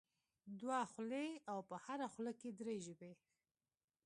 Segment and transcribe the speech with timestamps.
[0.59, 3.11] دوه خولې او په هره خوله کې درې ژبې.